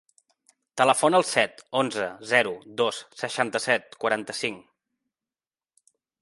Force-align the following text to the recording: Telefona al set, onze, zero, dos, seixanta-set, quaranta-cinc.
Telefona 0.81 1.19
al 1.21 1.25
set, 1.31 1.61
onze, 1.81 2.07
zero, 2.31 2.53
dos, 2.81 3.03
seixanta-set, 3.21 3.99
quaranta-cinc. 4.05 4.67